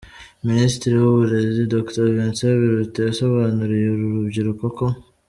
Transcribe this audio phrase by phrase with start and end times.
[0.47, 4.85] Minisitiri w’Uburezi, Dr Vincent Biruta yasobanuriye uru rubyiruko ko.